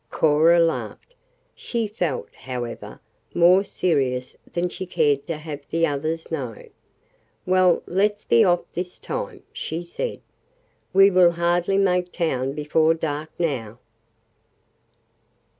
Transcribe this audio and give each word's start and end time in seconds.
Cora 0.09 0.59
laughed. 0.59 1.13
She 1.53 1.87
felt, 1.87 2.33
however, 2.33 2.99
more 3.35 3.63
serious 3.63 4.35
than 4.51 4.67
she 4.67 4.87
cared 4.87 5.27
to 5.27 5.37
have 5.37 5.59
the 5.69 5.85
others 5.85 6.31
know. 6.31 6.65
"Well, 7.45 7.83
let's 7.85 8.25
be 8.25 8.43
off 8.43 8.63
this 8.73 8.97
time," 8.97 9.43
she 9.53 9.83
said. 9.83 10.19
"We 10.91 11.11
will 11.11 11.33
hardly 11.33 11.77
make 11.77 12.11
town 12.11 12.53
before 12.53 12.95
dark 12.95 13.29
now." 13.37 13.77